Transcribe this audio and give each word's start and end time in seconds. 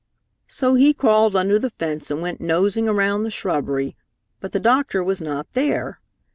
So 0.47 0.73
he 0.73 0.95
crawled 0.95 1.35
under 1.35 1.59
the 1.59 1.69
fence 1.69 2.09
and 2.09 2.23
went 2.23 2.41
nosing 2.41 2.89
around 2.89 3.21
the 3.21 3.29
shrubbery, 3.29 3.95
but 4.39 4.51
the 4.51 4.59
doctor 4.59 5.03
was 5.03 5.21
not 5.21 5.45
there. 5.53 5.99